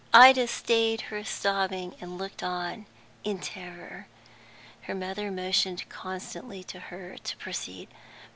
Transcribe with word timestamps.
Ida 0.15 0.47
stayed 0.47 0.99
her 1.13 1.23
sobbing, 1.23 1.93
and 2.01 2.17
looked 2.17 2.41
on 2.41 2.87
in 3.23 3.37
terror. 3.37 4.07
Her 4.81 4.95
mother 4.95 5.29
motioned 5.29 5.87
constantly 5.89 6.63
to 6.63 6.79
her 6.79 7.17
to 7.23 7.37
proceed. 7.37 7.87